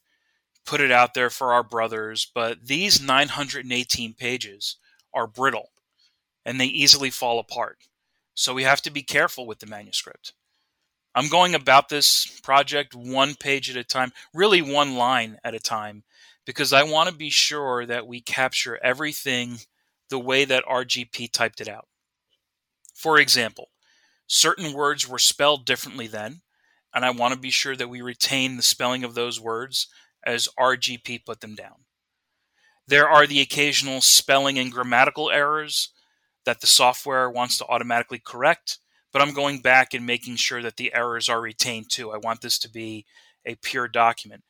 put 0.65 0.81
it 0.81 0.91
out 0.91 1.13
there 1.13 1.29
for 1.29 1.53
our 1.53 1.63
brothers, 1.63 2.29
but 2.35 2.67
these 2.67 3.01
918 3.01 4.13
pages 4.15 4.75
are 5.13 5.27
brittle 5.27 5.69
and 6.45 6.59
they 6.59 6.65
easily 6.65 7.09
fall 7.09 7.39
apart. 7.39 7.77
So 8.33 8.53
we 8.53 8.63
have 8.63 8.81
to 8.81 8.91
be 8.91 9.03
careful 9.03 9.47
with 9.47 9.59
the 9.59 9.65
manuscript. 9.65 10.33
I'm 11.15 11.29
going 11.29 11.55
about 11.55 11.87
this 11.87 12.25
project 12.41 12.93
one 12.93 13.35
page 13.35 13.69
at 13.69 13.77
a 13.77 13.83
time, 13.85 14.11
really 14.33 14.61
one 14.61 14.95
line 14.95 15.37
at 15.43 15.55
a 15.55 15.59
time, 15.59 16.03
because 16.45 16.73
I 16.73 16.83
want 16.83 17.07
to 17.07 17.15
be 17.15 17.29
sure 17.29 17.85
that 17.85 18.07
we 18.07 18.19
capture 18.19 18.77
everything 18.83 19.59
the 20.11 20.19
way 20.19 20.45
that 20.45 20.63
RGP 20.65 21.31
typed 21.31 21.59
it 21.59 21.67
out. 21.67 21.87
For 22.93 23.19
example, 23.19 23.69
certain 24.27 24.73
words 24.73 25.07
were 25.07 25.17
spelled 25.17 25.65
differently 25.65 26.05
then, 26.05 26.41
and 26.93 27.03
I 27.03 27.09
want 27.09 27.33
to 27.33 27.39
be 27.39 27.49
sure 27.49 27.75
that 27.75 27.89
we 27.89 28.03
retain 28.03 28.57
the 28.57 28.63
spelling 28.63 29.03
of 29.03 29.15
those 29.15 29.41
words 29.41 29.87
as 30.23 30.47
RGP 30.59 31.25
put 31.25 31.41
them 31.41 31.55
down. 31.55 31.85
There 32.87 33.09
are 33.09 33.25
the 33.25 33.41
occasional 33.41 34.01
spelling 34.01 34.59
and 34.59 34.71
grammatical 34.71 35.31
errors 35.31 35.89
that 36.45 36.61
the 36.61 36.67
software 36.67 37.27
wants 37.27 37.57
to 37.57 37.65
automatically 37.65 38.21
correct 38.23 38.77
but 39.11 39.21
I'm 39.21 39.33
going 39.33 39.59
back 39.59 39.93
and 39.93 40.05
making 40.05 40.37
sure 40.37 40.61
that 40.61 40.77
the 40.77 40.93
errors 40.93 41.29
are 41.29 41.41
retained 41.41 41.89
too. 41.89 42.11
I 42.11 42.17
want 42.17 42.41
this 42.41 42.57
to 42.59 42.69
be 42.69 43.05
a 43.45 43.55
pure 43.55 43.87
document. 43.87 44.43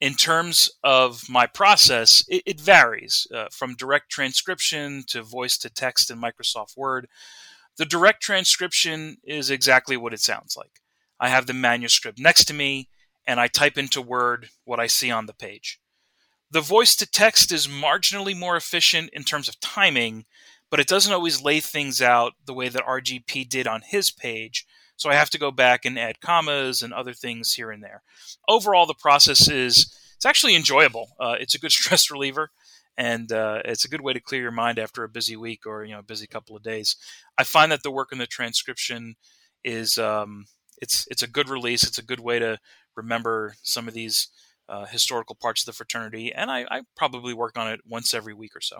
In 0.00 0.14
terms 0.14 0.70
of 0.84 1.28
my 1.28 1.46
process, 1.46 2.24
it, 2.28 2.42
it 2.46 2.60
varies 2.60 3.26
uh, 3.34 3.46
from 3.50 3.74
direct 3.74 4.10
transcription 4.10 5.04
to 5.08 5.22
voice 5.22 5.56
to 5.58 5.70
text 5.70 6.10
in 6.10 6.20
Microsoft 6.20 6.76
Word. 6.76 7.08
The 7.78 7.86
direct 7.86 8.22
transcription 8.22 9.16
is 9.24 9.50
exactly 9.50 9.96
what 9.96 10.12
it 10.12 10.20
sounds 10.20 10.56
like. 10.56 10.80
I 11.18 11.28
have 11.28 11.46
the 11.46 11.54
manuscript 11.54 12.18
next 12.18 12.44
to 12.46 12.54
me 12.54 12.88
and 13.26 13.40
I 13.40 13.48
type 13.48 13.78
into 13.78 14.02
Word 14.02 14.50
what 14.64 14.80
I 14.80 14.86
see 14.86 15.10
on 15.10 15.26
the 15.26 15.34
page. 15.34 15.80
The 16.50 16.60
voice 16.60 16.94
to 16.96 17.10
text 17.10 17.50
is 17.50 17.66
marginally 17.66 18.38
more 18.38 18.56
efficient 18.56 19.10
in 19.12 19.24
terms 19.24 19.48
of 19.48 19.58
timing 19.60 20.26
but 20.70 20.80
it 20.80 20.88
doesn't 20.88 21.12
always 21.12 21.42
lay 21.42 21.60
things 21.60 22.02
out 22.02 22.34
the 22.44 22.54
way 22.54 22.68
that 22.68 22.84
RGP 22.84 23.48
did 23.48 23.66
on 23.66 23.82
his 23.82 24.10
page. 24.10 24.65
So 24.96 25.10
I 25.10 25.14
have 25.14 25.30
to 25.30 25.38
go 25.38 25.50
back 25.50 25.84
and 25.84 25.98
add 25.98 26.20
commas 26.20 26.82
and 26.82 26.92
other 26.92 27.12
things 27.12 27.54
here 27.54 27.70
and 27.70 27.82
there. 27.82 28.02
Overall, 28.48 28.86
the 28.86 28.94
process 28.94 29.48
is 29.48 29.94
it's 30.16 30.26
actually 30.26 30.56
enjoyable. 30.56 31.08
Uh, 31.20 31.36
it's 31.38 31.54
a 31.54 31.58
good 31.58 31.72
stress 31.78 32.10
reliever, 32.10 32.50
and 32.96 33.30
uh, 33.30 33.60
it's 33.64 33.84
a 33.84 33.88
good 33.88 34.00
way 34.00 34.12
to 34.12 34.20
clear 34.20 34.42
your 34.42 34.50
mind 34.50 34.78
after 34.78 35.04
a 35.04 35.08
busy 35.08 35.36
week 35.36 35.66
or 35.66 35.84
you 35.84 35.92
know 35.92 36.00
a 36.00 36.04
busy 36.04 36.26
couple 36.26 36.56
of 36.56 36.62
days. 36.62 36.96
I 37.38 37.44
find 37.44 37.70
that 37.72 37.82
the 37.82 37.90
work 37.90 38.12
in 38.12 38.18
the 38.18 38.26
transcription 38.26 39.16
is 39.64 39.98
um, 39.98 40.46
it's 40.80 41.06
it's 41.10 41.22
a 41.22 41.28
good 41.28 41.48
release. 41.48 41.82
It's 41.82 41.98
a 41.98 42.04
good 42.04 42.20
way 42.20 42.38
to 42.38 42.58
remember 42.96 43.54
some 43.62 43.88
of 43.88 43.94
these 43.94 44.28
uh, 44.68 44.86
historical 44.86 45.36
parts 45.36 45.62
of 45.62 45.66
the 45.66 45.76
fraternity, 45.76 46.32
and 46.32 46.50
I, 46.50 46.66
I 46.70 46.82
probably 46.96 47.34
work 47.34 47.58
on 47.58 47.70
it 47.70 47.80
once 47.86 48.14
every 48.14 48.34
week 48.34 48.56
or 48.56 48.60
so 48.60 48.78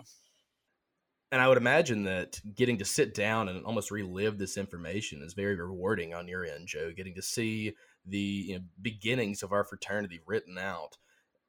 and 1.31 1.41
I 1.41 1.47
would 1.47 1.57
imagine 1.57 2.03
that 2.03 2.39
getting 2.55 2.77
to 2.77 2.85
sit 2.85 3.13
down 3.13 3.49
and 3.49 3.65
almost 3.65 3.91
relive 3.91 4.37
this 4.37 4.57
information 4.57 5.21
is 5.21 5.33
very 5.33 5.55
rewarding 5.55 6.13
on 6.13 6.27
your 6.27 6.45
end, 6.45 6.67
Joe. 6.67 6.91
Getting 6.95 7.15
to 7.15 7.21
see 7.21 7.73
the 8.05 8.17
you 8.17 8.55
know, 8.55 8.63
beginnings 8.81 9.43
of 9.43 9.51
our 9.51 9.65
fraternity 9.65 10.21
written 10.25 10.57
out 10.57 10.97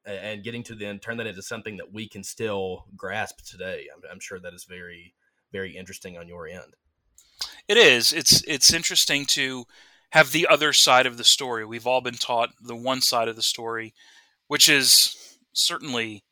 and 0.05 0.43
getting 0.43 0.63
to 0.63 0.75
then 0.75 0.99
turn 0.99 1.17
that 1.17 1.27
into 1.27 1.41
something 1.41 1.77
that 1.77 1.93
we 1.93 2.07
can 2.07 2.23
still 2.23 2.85
grasp 2.95 3.41
today. 3.45 3.87
I'm, 3.93 4.01
I'm 4.11 4.19
sure 4.19 4.39
that 4.39 4.53
is 4.53 4.65
very, 4.65 5.13
very 5.51 5.77
interesting 5.77 6.17
on 6.17 6.27
your 6.27 6.47
end. 6.47 6.75
It 7.67 7.77
is. 7.77 8.11
It's 8.11 8.43
it's 8.47 8.73
interesting 8.73 9.25
to 9.27 9.65
have 10.11 10.31
the 10.31 10.47
other 10.47 10.73
side 10.73 11.05
of 11.05 11.17
the 11.17 11.23
story. 11.23 11.65
We've 11.65 11.87
all 11.87 12.01
been 12.01 12.15
taught 12.15 12.49
the 12.61 12.75
one 12.75 13.01
side 13.01 13.27
of 13.27 13.35
the 13.35 13.43
story, 13.43 13.93
which 14.47 14.67
is 14.67 15.37
certainly 15.53 16.23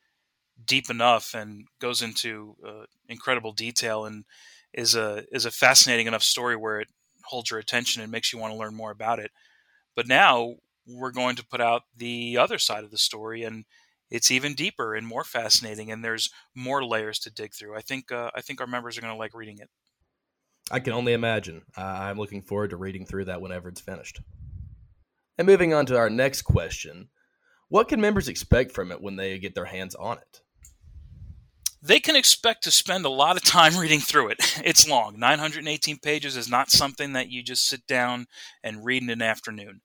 deep 0.65 0.89
enough 0.89 1.33
and 1.33 1.65
goes 1.79 2.01
into 2.01 2.55
uh, 2.65 2.85
incredible 3.07 3.53
detail 3.53 4.05
and 4.05 4.25
is 4.73 4.95
a 4.95 5.23
is 5.31 5.45
a 5.45 5.51
fascinating 5.51 6.07
enough 6.07 6.23
story 6.23 6.55
where 6.55 6.79
it 6.79 6.87
holds 7.23 7.51
your 7.51 7.59
attention 7.59 8.01
and 8.01 8.11
makes 8.11 8.31
you 8.31 8.39
want 8.39 8.53
to 8.53 8.57
learn 8.57 8.75
more 8.75 8.91
about 8.91 9.19
it. 9.19 9.31
But 9.95 10.07
now 10.07 10.55
we're 10.87 11.11
going 11.11 11.35
to 11.35 11.45
put 11.45 11.61
out 11.61 11.83
the 11.95 12.37
other 12.37 12.57
side 12.57 12.83
of 12.83 12.91
the 12.91 12.97
story 12.97 13.43
and 13.43 13.65
it's 14.09 14.31
even 14.31 14.53
deeper 14.53 14.95
and 14.95 15.05
more 15.05 15.23
fascinating 15.23 15.91
and 15.91 16.03
there's 16.03 16.29
more 16.55 16.83
layers 16.85 17.19
to 17.19 17.31
dig 17.31 17.53
through. 17.53 17.75
I 17.75 17.81
think 17.81 18.11
uh, 18.11 18.31
I 18.35 18.41
think 18.41 18.61
our 18.61 18.67
members 18.67 18.97
are 18.97 19.01
going 19.01 19.13
to 19.13 19.17
like 19.17 19.33
reading 19.33 19.59
it. 19.59 19.69
I 20.69 20.79
can 20.79 20.93
only 20.93 21.13
imagine. 21.13 21.63
Uh, 21.77 21.81
I'm 21.81 22.17
looking 22.17 22.41
forward 22.41 22.71
to 22.71 22.77
reading 22.77 23.05
through 23.05 23.25
that 23.25 23.41
whenever 23.41 23.69
it's 23.69 23.81
finished. 23.81 24.21
And 25.37 25.47
moving 25.47 25.73
on 25.73 25.85
to 25.85 25.97
our 25.97 26.09
next 26.09 26.41
question, 26.41 27.09
what 27.69 27.87
can 27.87 28.01
members 28.01 28.27
expect 28.27 28.71
from 28.71 28.91
it 28.91 29.01
when 29.01 29.15
they 29.15 29.37
get 29.39 29.55
their 29.55 29.65
hands 29.65 29.95
on 29.95 30.17
it? 30.17 30.41
They 31.87 31.99
can 31.99 32.15
expect 32.15 32.63
to 32.63 32.71
spend 32.71 33.05
a 33.05 33.09
lot 33.09 33.37
of 33.37 33.43
time 33.43 33.77
reading 33.79 33.99
through 33.99 34.29
it. 34.29 34.61
It's 34.63 34.87
long. 34.87 35.19
918 35.19 35.99
pages 35.99 36.35
is 36.35 36.49
not 36.49 36.69
something 36.69 37.13
that 37.13 37.29
you 37.29 37.41
just 37.41 37.65
sit 37.65 37.87
down 37.87 38.27
and 38.63 38.85
read 38.85 39.03
in 39.03 39.09
an 39.09 39.21
afternoon. 39.21 39.81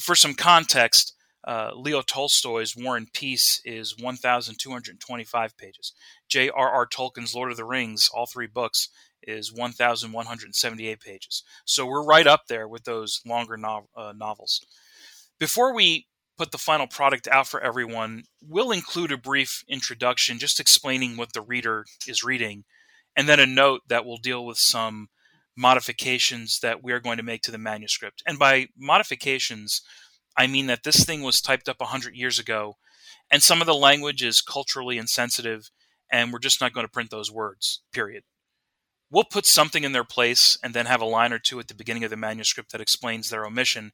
For 0.00 0.14
some 0.14 0.34
context, 0.34 1.12
uh, 1.46 1.70
Leo 1.76 2.02
Tolstoy's 2.02 2.74
War 2.76 2.96
and 2.96 3.12
Peace 3.12 3.60
is 3.64 3.96
1,225 3.98 5.56
pages. 5.56 5.92
J.R.R. 6.28 6.86
Tolkien's 6.86 7.34
Lord 7.34 7.50
of 7.50 7.56
the 7.56 7.64
Rings, 7.64 8.10
all 8.12 8.26
three 8.26 8.48
books, 8.48 8.88
is 9.22 9.52
1,178 9.52 11.00
pages. 11.00 11.44
So 11.64 11.86
we're 11.86 12.04
right 12.04 12.26
up 12.26 12.48
there 12.48 12.66
with 12.66 12.84
those 12.84 13.20
longer 13.24 13.56
no- 13.56 13.88
uh, 13.96 14.12
novels. 14.16 14.64
Before 15.38 15.74
we 15.74 16.06
put 16.36 16.52
the 16.52 16.58
final 16.58 16.86
product 16.86 17.28
out 17.28 17.48
for 17.48 17.60
everyone, 17.60 18.24
we'll 18.42 18.70
include 18.70 19.12
a 19.12 19.18
brief 19.18 19.64
introduction 19.68 20.38
just 20.38 20.60
explaining 20.60 21.16
what 21.16 21.32
the 21.32 21.40
reader 21.40 21.84
is 22.06 22.22
reading, 22.22 22.64
and 23.16 23.28
then 23.28 23.40
a 23.40 23.46
note 23.46 23.82
that 23.88 24.04
will 24.04 24.18
deal 24.18 24.44
with 24.44 24.58
some 24.58 25.08
modifications 25.56 26.60
that 26.60 26.82
we 26.82 26.92
are 26.92 27.00
going 27.00 27.16
to 27.16 27.22
make 27.22 27.42
to 27.42 27.50
the 27.50 27.58
manuscript. 27.58 28.22
And 28.26 28.38
by 28.38 28.68
modifications, 28.76 29.80
I 30.36 30.46
mean 30.46 30.66
that 30.66 30.82
this 30.84 31.04
thing 31.04 31.22
was 31.22 31.40
typed 31.40 31.68
up 31.68 31.80
100 31.80 32.14
years 32.14 32.38
ago, 32.38 32.74
and 33.30 33.42
some 33.42 33.60
of 33.60 33.66
the 33.66 33.74
language 33.74 34.22
is 34.22 34.42
culturally 34.42 34.98
insensitive, 34.98 35.70
and 36.12 36.32
we're 36.32 36.38
just 36.38 36.60
not 36.60 36.72
going 36.72 36.86
to 36.86 36.92
print 36.92 37.10
those 37.10 37.32
words, 37.32 37.82
period. 37.92 38.22
We'll 39.10 39.24
put 39.24 39.46
something 39.46 39.84
in 39.84 39.92
their 39.92 40.04
place 40.04 40.58
and 40.62 40.74
then 40.74 40.86
have 40.86 41.00
a 41.00 41.06
line 41.06 41.32
or 41.32 41.38
two 41.38 41.58
at 41.60 41.68
the 41.68 41.74
beginning 41.74 42.04
of 42.04 42.10
the 42.10 42.16
manuscript 42.16 42.72
that 42.72 42.80
explains 42.80 43.30
their 43.30 43.46
omission 43.46 43.92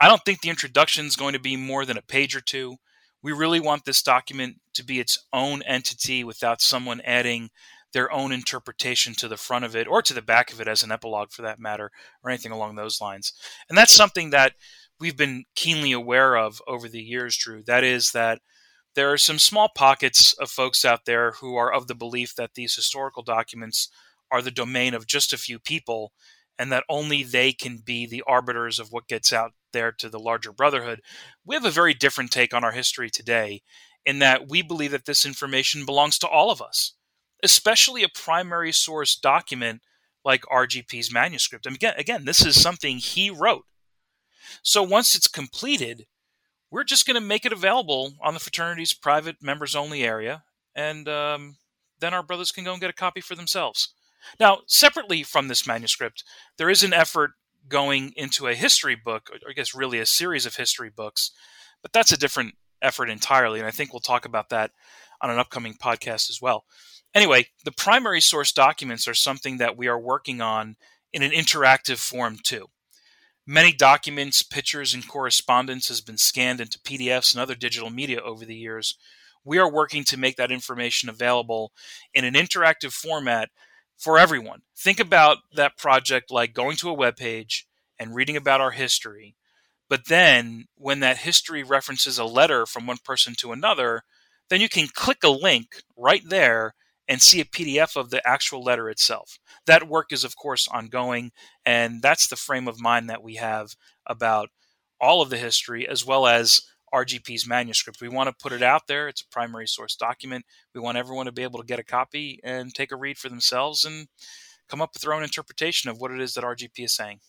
I 0.00 0.08
don't 0.08 0.22
think 0.24 0.40
the 0.40 0.50
introduction 0.50 1.06
is 1.06 1.16
going 1.16 1.32
to 1.32 1.38
be 1.38 1.56
more 1.56 1.84
than 1.84 1.96
a 1.96 2.02
page 2.02 2.36
or 2.36 2.40
two. 2.40 2.76
We 3.22 3.32
really 3.32 3.60
want 3.60 3.84
this 3.84 4.02
document 4.02 4.56
to 4.74 4.84
be 4.84 5.00
its 5.00 5.26
own 5.32 5.62
entity 5.62 6.22
without 6.22 6.60
someone 6.60 7.00
adding 7.02 7.50
their 7.92 8.12
own 8.12 8.30
interpretation 8.30 9.14
to 9.14 9.28
the 9.28 9.38
front 9.38 9.64
of 9.64 9.74
it 9.74 9.86
or 9.86 10.02
to 10.02 10.12
the 10.12 10.20
back 10.20 10.52
of 10.52 10.60
it 10.60 10.68
as 10.68 10.82
an 10.82 10.92
epilogue 10.92 11.30
for 11.30 11.42
that 11.42 11.58
matter 11.58 11.90
or 12.22 12.30
anything 12.30 12.52
along 12.52 12.74
those 12.74 13.00
lines. 13.00 13.32
And 13.68 13.78
that's 13.78 13.94
something 13.94 14.30
that 14.30 14.52
we've 15.00 15.16
been 15.16 15.44
keenly 15.54 15.92
aware 15.92 16.36
of 16.36 16.60
over 16.66 16.88
the 16.88 17.02
years, 17.02 17.36
Drew. 17.36 17.62
That 17.62 17.84
is 17.84 18.10
that 18.12 18.40
there 18.94 19.12
are 19.12 19.18
some 19.18 19.38
small 19.38 19.70
pockets 19.74 20.32
of 20.34 20.50
folks 20.50 20.84
out 20.84 21.06
there 21.06 21.32
who 21.32 21.56
are 21.56 21.72
of 21.72 21.86
the 21.86 21.94
belief 21.94 22.34
that 22.34 22.54
these 22.54 22.74
historical 22.74 23.22
documents 23.22 23.88
are 24.30 24.42
the 24.42 24.50
domain 24.50 24.94
of 24.94 25.06
just 25.06 25.32
a 25.32 25.38
few 25.38 25.58
people 25.58 26.12
and 26.58 26.72
that 26.72 26.84
only 26.88 27.22
they 27.22 27.52
can 27.52 27.78
be 27.78 28.06
the 28.06 28.22
arbiters 28.26 28.78
of 28.78 28.92
what 28.92 29.08
gets 29.08 29.32
out 29.32 29.52
there 29.76 29.92
to 29.92 30.08
the 30.08 30.18
larger 30.18 30.52
brotherhood. 30.52 31.02
We 31.44 31.54
have 31.54 31.66
a 31.66 31.70
very 31.70 31.92
different 31.92 32.30
take 32.30 32.54
on 32.54 32.64
our 32.64 32.72
history 32.72 33.10
today 33.10 33.62
in 34.06 34.20
that 34.20 34.48
we 34.48 34.62
believe 34.62 34.92
that 34.92 35.04
this 35.04 35.26
information 35.26 35.84
belongs 35.84 36.18
to 36.18 36.28
all 36.28 36.50
of 36.50 36.62
us, 36.62 36.94
especially 37.42 38.02
a 38.02 38.08
primary 38.08 38.72
source 38.72 39.14
document 39.14 39.82
like 40.24 40.42
RGP's 40.42 41.12
manuscript. 41.12 41.66
And 41.66 41.76
again, 41.76 41.94
again, 41.98 42.24
this 42.24 42.44
is 42.44 42.60
something 42.60 42.96
he 42.96 43.28
wrote. 43.28 43.64
So 44.62 44.82
once 44.82 45.14
it's 45.14 45.28
completed, 45.28 46.06
we're 46.70 46.84
just 46.84 47.06
going 47.06 47.20
to 47.20 47.20
make 47.20 47.44
it 47.44 47.52
available 47.52 48.14
on 48.22 48.32
the 48.32 48.40
fraternity's 48.40 48.94
private 48.94 49.36
members 49.42 49.76
only 49.76 50.02
area, 50.02 50.44
and 50.74 51.08
um, 51.08 51.56
then 52.00 52.14
our 52.14 52.22
brothers 52.22 52.50
can 52.50 52.64
go 52.64 52.72
and 52.72 52.80
get 52.80 52.90
a 52.90 52.94
copy 52.94 53.20
for 53.20 53.34
themselves. 53.34 53.92
Now, 54.40 54.60
separately 54.66 55.22
from 55.22 55.48
this 55.48 55.66
manuscript, 55.66 56.24
there 56.58 56.70
is 56.70 56.82
an 56.82 56.92
effort 56.92 57.32
going 57.68 58.12
into 58.16 58.46
a 58.46 58.54
history 58.54 58.94
book, 58.96 59.30
or 59.30 59.50
I 59.50 59.52
guess 59.52 59.74
really 59.74 59.98
a 59.98 60.06
series 60.06 60.46
of 60.46 60.56
history 60.56 60.90
books, 60.90 61.30
but 61.82 61.92
that's 61.92 62.12
a 62.12 62.18
different 62.18 62.54
effort 62.82 63.10
entirely. 63.10 63.58
And 63.58 63.68
I 63.68 63.72
think 63.72 63.92
we'll 63.92 64.00
talk 64.00 64.24
about 64.24 64.50
that 64.50 64.72
on 65.20 65.30
an 65.30 65.38
upcoming 65.38 65.74
podcast 65.74 66.30
as 66.30 66.38
well. 66.40 66.64
Anyway, 67.14 67.48
the 67.64 67.72
primary 67.72 68.20
source 68.20 68.52
documents 68.52 69.08
are 69.08 69.14
something 69.14 69.56
that 69.56 69.76
we 69.76 69.88
are 69.88 69.98
working 69.98 70.40
on 70.40 70.76
in 71.12 71.22
an 71.22 71.30
interactive 71.30 71.96
form 71.96 72.38
too. 72.42 72.66
Many 73.46 73.72
documents, 73.72 74.42
pictures, 74.42 74.92
and 74.92 75.06
correspondence 75.06 75.88
has 75.88 76.00
been 76.00 76.18
scanned 76.18 76.60
into 76.60 76.80
PDFs 76.80 77.32
and 77.32 77.40
other 77.40 77.54
digital 77.54 77.90
media 77.90 78.20
over 78.20 78.44
the 78.44 78.56
years. 78.56 78.98
We 79.44 79.58
are 79.58 79.70
working 79.70 80.02
to 80.04 80.16
make 80.16 80.36
that 80.36 80.50
information 80.50 81.08
available 81.08 81.72
in 82.12 82.24
an 82.24 82.34
interactive 82.34 82.92
format 82.92 83.50
for 83.96 84.18
everyone. 84.18 84.62
Think 84.76 85.00
about 85.00 85.38
that 85.54 85.76
project 85.76 86.30
like 86.30 86.54
going 86.54 86.76
to 86.76 86.90
a 86.90 86.94
web 86.94 87.16
page 87.16 87.66
and 87.98 88.14
reading 88.14 88.36
about 88.36 88.60
our 88.60 88.72
history. 88.72 89.36
But 89.88 90.06
then 90.08 90.66
when 90.76 91.00
that 91.00 91.18
history 91.18 91.62
references 91.62 92.18
a 92.18 92.24
letter 92.24 92.66
from 92.66 92.86
one 92.86 92.98
person 93.04 93.34
to 93.38 93.52
another, 93.52 94.02
then 94.50 94.60
you 94.60 94.68
can 94.68 94.88
click 94.88 95.18
a 95.24 95.28
link 95.28 95.82
right 95.96 96.22
there 96.28 96.74
and 97.08 97.22
see 97.22 97.40
a 97.40 97.44
PDF 97.44 97.96
of 97.96 98.10
the 98.10 98.26
actual 98.28 98.62
letter 98.62 98.90
itself. 98.90 99.38
That 99.66 99.88
work 99.88 100.12
is, 100.12 100.24
of 100.24 100.36
course, 100.36 100.66
ongoing, 100.68 101.30
and 101.64 102.02
that's 102.02 102.26
the 102.26 102.36
frame 102.36 102.66
of 102.66 102.80
mind 102.80 103.08
that 103.08 103.22
we 103.22 103.36
have 103.36 103.76
about 104.06 104.50
all 105.00 105.22
of 105.22 105.30
the 105.30 105.36
history 105.36 105.86
as 105.86 106.04
well 106.04 106.26
as 106.26 106.62
RGP's 106.94 107.46
manuscript. 107.46 108.00
We 108.00 108.08
want 108.08 108.28
to 108.28 108.42
put 108.42 108.52
it 108.52 108.62
out 108.62 108.86
there. 108.86 109.08
It's 109.08 109.22
a 109.22 109.28
primary 109.28 109.66
source 109.66 109.96
document. 109.96 110.44
We 110.74 110.80
want 110.80 110.98
everyone 110.98 111.26
to 111.26 111.32
be 111.32 111.42
able 111.42 111.60
to 111.60 111.66
get 111.66 111.78
a 111.78 111.84
copy 111.84 112.40
and 112.44 112.74
take 112.74 112.92
a 112.92 112.96
read 112.96 113.18
for 113.18 113.28
themselves 113.28 113.84
and 113.84 114.08
come 114.68 114.80
up 114.80 114.90
with 114.94 115.02
their 115.02 115.14
own 115.14 115.22
interpretation 115.22 115.90
of 115.90 116.00
what 116.00 116.10
it 116.10 116.20
is 116.20 116.34
that 116.34 116.44
RGP 116.44 116.84
is 116.84 116.92
saying. 116.94 117.20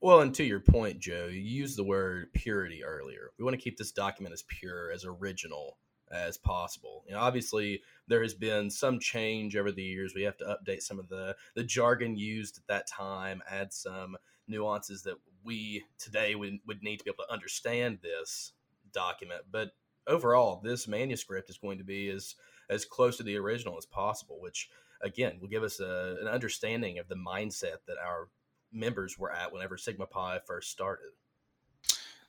Well, 0.00 0.20
and 0.20 0.34
to 0.36 0.44
your 0.44 0.60
point, 0.60 0.98
Joe, 0.98 1.26
you 1.26 1.40
used 1.40 1.76
the 1.76 1.84
word 1.84 2.32
purity 2.32 2.82
earlier. 2.82 3.32
We 3.38 3.44
want 3.44 3.54
to 3.54 3.62
keep 3.62 3.76
this 3.76 3.92
document 3.92 4.32
as 4.32 4.44
pure, 4.48 4.90
as 4.90 5.04
original 5.04 5.76
as 6.10 6.38
possible. 6.38 7.04
You 7.06 7.14
know, 7.14 7.20
obviously 7.20 7.82
there 8.08 8.22
has 8.22 8.34
been 8.34 8.70
some 8.70 8.98
change 8.98 9.56
over 9.56 9.70
the 9.70 9.82
years. 9.82 10.14
We 10.14 10.22
have 10.22 10.38
to 10.38 10.44
update 10.44 10.82
some 10.82 10.98
of 10.98 11.08
the 11.08 11.36
the 11.54 11.62
jargon 11.62 12.16
used 12.16 12.58
at 12.58 12.66
that 12.66 12.88
time, 12.88 13.42
add 13.48 13.72
some 13.72 14.16
nuances 14.48 15.02
that 15.02 15.14
we 15.44 15.84
today 15.98 16.34
would, 16.34 16.58
would 16.66 16.82
need 16.82 16.98
to 16.98 17.04
be 17.04 17.10
able 17.10 17.24
to 17.24 17.32
understand 17.32 17.98
this 18.02 18.52
document. 18.92 19.42
But 19.50 19.70
overall, 20.06 20.60
this 20.62 20.88
manuscript 20.88 21.50
is 21.50 21.58
going 21.58 21.78
to 21.78 21.84
be 21.84 22.08
as 22.10 22.34
as 22.68 22.84
close 22.84 23.16
to 23.16 23.24
the 23.24 23.36
original 23.36 23.76
as 23.76 23.86
possible, 23.86 24.38
which 24.40 24.68
again 25.02 25.38
will 25.40 25.48
give 25.48 25.64
us 25.64 25.80
a, 25.80 26.16
an 26.20 26.28
understanding 26.28 26.98
of 26.98 27.08
the 27.08 27.16
mindset 27.16 27.78
that 27.86 27.98
our 27.98 28.28
members 28.72 29.18
were 29.18 29.32
at 29.32 29.52
whenever 29.52 29.76
Sigma 29.76 30.06
Pi 30.06 30.38
first 30.46 30.70
started. 30.70 31.10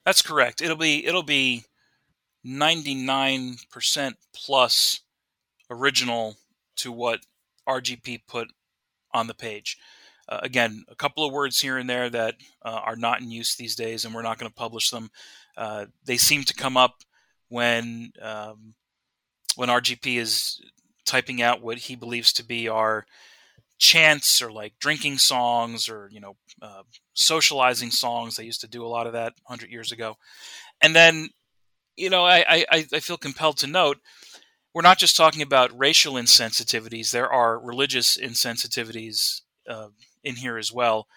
That's 0.05 0.21
correct. 0.21 0.61
It'll 0.61 0.75
be 0.77 1.05
it'll 1.05 1.23
be 1.23 1.65
99% 2.45 4.13
plus 4.33 5.01
original 5.69 6.37
to 6.77 6.91
what 6.91 7.19
RGP 7.67 8.21
put 8.27 8.47
on 9.13 9.27
the 9.27 9.33
page. 9.33 9.77
Uh, 10.31 10.39
again, 10.43 10.85
a 10.87 10.95
couple 10.95 11.25
of 11.25 11.33
words 11.33 11.59
here 11.59 11.77
and 11.77 11.89
there 11.89 12.09
that 12.09 12.35
uh, 12.63 12.79
are 12.85 12.95
not 12.95 13.19
in 13.21 13.29
use 13.29 13.55
these 13.55 13.75
days, 13.75 14.05
and 14.05 14.15
we're 14.15 14.21
not 14.21 14.39
going 14.39 14.49
to 14.49 14.55
publish 14.55 14.89
them. 14.89 15.09
Uh, 15.57 15.87
they 16.05 16.15
seem 16.15 16.43
to 16.43 16.53
come 16.53 16.77
up 16.77 17.01
when 17.49 18.13
um, 18.21 18.73
when 19.57 19.67
RGP 19.67 20.17
is 20.17 20.61
typing 21.05 21.41
out 21.41 21.61
what 21.61 21.77
he 21.79 21.97
believes 21.97 22.31
to 22.31 22.45
be 22.45 22.69
our 22.69 23.05
chants 23.77 24.41
or 24.41 24.51
like 24.51 24.73
drinking 24.79 25.17
songs 25.17 25.89
or 25.89 26.07
you 26.13 26.21
know 26.21 26.37
uh, 26.61 26.83
socializing 27.13 27.91
songs. 27.91 28.37
They 28.37 28.45
used 28.45 28.61
to 28.61 28.69
do 28.69 28.85
a 28.85 28.87
lot 28.87 29.07
of 29.07 29.13
that 29.13 29.33
100 29.47 29.69
years 29.69 29.91
ago, 29.91 30.15
and 30.81 30.95
then 30.95 31.27
you 31.97 32.09
know 32.09 32.23
I, 32.23 32.65
I, 32.71 32.85
I 32.93 32.99
feel 33.01 33.17
compelled 33.17 33.57
to 33.57 33.67
note 33.67 33.97
we're 34.73 34.81
not 34.81 34.97
just 34.97 35.17
talking 35.17 35.41
about 35.41 35.77
racial 35.77 36.13
insensitivities. 36.13 37.11
There 37.11 37.29
are 37.29 37.59
religious 37.59 38.17
insensitivities 38.17 39.41
uh, 39.69 39.89
in 40.23 40.35
here 40.35 40.57
as 40.57 40.71
well, 40.71 41.07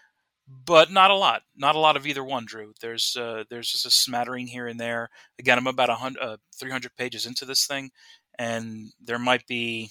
but 0.49 0.91
not 0.91 1.11
a 1.11 1.17
lot. 1.17 1.43
Not 1.57 1.75
a 1.75 1.81
lot 1.81 1.97
of 1.97 2.07
either 2.07 2.25
one, 2.25 2.45
Drew. 2.45 2.73
There's 2.81 3.17
uh, 3.17 3.45
there's 3.51 3.71
just 3.71 3.87
a 3.87 3.91
smattering 3.91 4.47
here 4.47 4.67
and 4.67 4.79
there. 4.79 5.11
Again, 5.39 5.59
I'm 5.59 5.67
about 5.67 5.91
a 5.91 5.95
hundred, 5.95 6.23
uh, 6.23 6.37
300 6.59 6.97
pages 6.97 7.27
into 7.27 7.45
this 7.45 7.67
thing, 7.67 7.91
and 8.39 8.93
there 9.03 9.19
might 9.19 9.47
be 9.47 9.91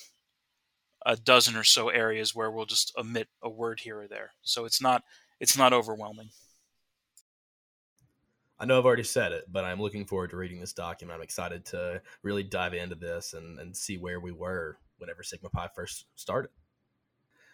a 1.06 1.16
dozen 1.16 1.56
or 1.56 1.64
so 1.64 1.90
areas 1.90 2.34
where 2.34 2.50
we'll 2.50 2.66
just 2.66 2.94
omit 2.98 3.28
a 3.42 3.50
word 3.50 3.82
here 3.82 4.00
or 4.02 4.08
there. 4.08 4.32
So 4.42 4.66
it's 4.66 4.82
not 4.82 5.04
it's 5.40 5.58
not 5.58 5.74
overwhelming. 5.74 6.30
I 8.60 8.66
know 8.66 8.78
I've 8.78 8.86
already 8.86 9.04
said 9.04 9.34
it, 9.34 9.46
but 9.52 9.66
I'm 9.66 9.82
looking 9.82 10.06
forward 10.06 10.30
to 10.30 10.38
reading 10.38 10.62
this 10.62 10.72
document. 10.72 11.18
I'm 11.18 11.24
excited 11.24 11.66
to 11.66 12.02
really 12.22 12.44
dive 12.44 12.74
into 12.74 12.96
this 12.96 13.34
and, 13.34 13.60
and 13.60 13.76
see 13.76 13.98
where 13.98 14.22
we 14.22 14.32
were 14.32 14.78
whenever 15.00 15.22
Sigma 15.22 15.50
Pi 15.50 15.68
first 15.76 16.06
started. 16.16 16.50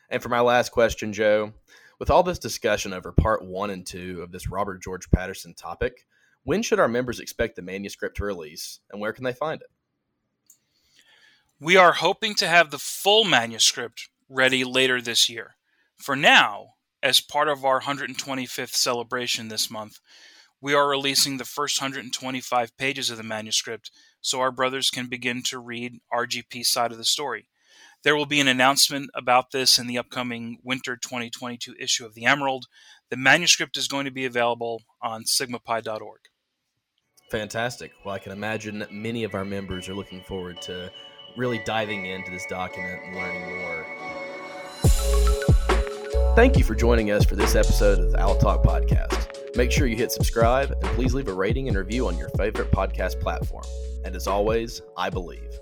And 0.10 0.22
for 0.22 0.30
my 0.30 0.42
last 0.42 0.72
question, 0.72 1.14
Joe, 1.14 1.54
with 2.00 2.10
all 2.10 2.24
this 2.24 2.40
discussion 2.40 2.94
over 2.94 3.12
part 3.12 3.44
one 3.44 3.70
and 3.70 3.86
two 3.86 4.22
of 4.22 4.32
this 4.32 4.50
Robert 4.50 4.82
George 4.82 5.10
Patterson 5.12 5.54
topic, 5.54 6.06
when 6.44 6.64
should 6.64 6.80
our 6.80 6.88
members 6.88 7.20
expect 7.20 7.56
the 7.56 7.62
manuscript 7.62 8.18
to 8.18 8.24
release 8.24 8.80
and 8.92 9.00
where 9.00 9.14
can 9.14 9.24
they 9.24 9.34
find 9.34 9.62
it? 9.62 9.68
We 11.60 11.76
are 11.76 11.92
hoping 11.92 12.36
to 12.36 12.48
have 12.48 12.72
the 12.72 12.80
full 12.80 13.26
manuscript 13.26 14.10
ready 14.30 14.64
later 14.64 15.02
this 15.02 15.30
year. 15.30 15.56
For 15.98 16.16
now, 16.16 16.76
as 17.04 17.20
part 17.20 17.50
of 17.50 17.66
our 17.66 17.82
125th 17.82 18.74
celebration 18.74 19.50
this 19.50 19.70
month, 19.70 20.00
we 20.62 20.74
are 20.74 20.88
releasing 20.88 21.38
the 21.38 21.46
first 21.46 21.82
125 21.82 22.78
pages 22.78 23.10
of 23.10 23.18
the 23.18 23.24
manuscript 23.24 23.92
so 24.22 24.40
our 24.40 24.52
brothers 24.52 24.90
can 24.90 25.08
begin 25.08 25.44
to 25.44 25.60
read 25.60 26.00
RGP's 26.14 26.70
side 26.70 26.92
of 26.92 26.98
the 26.98 27.06
story. 27.06 27.50
There 28.04 28.16
will 28.16 28.26
be 28.26 28.40
an 28.40 28.48
announcement 28.48 29.10
about 29.14 29.52
this 29.52 29.78
in 29.78 29.88
the 29.88 29.98
upcoming 29.98 30.60
winter 30.64 30.96
2022 30.96 31.76
issue 31.80 32.06
of 32.06 32.14
the 32.14 32.26
Emerald. 32.26 32.68
The 33.10 33.18
manuscript 33.18 33.76
is 33.76 33.90
going 33.90 34.06
to 34.06 34.12
be 34.12 34.26
available 34.26 34.84
on 35.02 35.26
sigmapi.org. 35.26 36.20
Fantastic. 37.30 37.92
Well, 38.06 38.16
I 38.16 38.20
can 38.20 38.32
imagine 38.32 38.86
many 38.90 39.26
of 39.26 39.36
our 39.36 39.44
members 39.44 39.90
are 39.90 39.94
looking 39.94 40.22
forward 40.24 40.62
to 40.64 40.90
really 41.36 41.60
diving 41.66 42.06
into 42.06 42.32
this 42.32 42.46
document 42.46 43.02
and 43.06 43.16
learning 43.16 43.60
more. 43.60 43.86
Thank 46.36 46.58
you 46.58 46.64
for 46.64 46.76
joining 46.76 47.12
us 47.12 47.26
for 47.26 47.36
this 47.36 47.56
episode 47.56 48.00
of 48.00 48.14
the 48.14 48.20
Owl 48.20 48.38
Talk 48.38 48.64
Podcast. 48.64 49.56
Make 49.58 49.74
sure 49.74 49.88
you 49.88 49.98
hit 49.98 50.12
subscribe 50.12 50.72
and 50.72 50.84
please 50.96 51.14
leave 51.14 51.28
a 51.28 51.34
rating 51.34 51.68
and 51.68 51.76
review 51.76 52.08
on 52.08 52.18
your 52.18 52.30
favorite 52.30 52.72
podcast 52.72 53.20
platform. 53.20 53.66
And 54.06 54.16
as 54.16 54.26
always, 54.26 54.82
I 54.96 55.10
believe. 55.10 55.60